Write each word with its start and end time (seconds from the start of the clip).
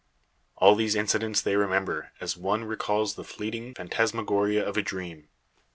All 0.55 0.73
these 0.73 0.95
incidents 0.95 1.43
they 1.43 1.55
remember, 1.55 2.11
as 2.19 2.35
one 2.35 2.63
recalls 2.63 3.13
the 3.13 3.23
fleeting 3.23 3.75
phantasmagoria 3.75 4.67
of 4.67 4.75
a 4.75 4.81
dream. 4.81 5.29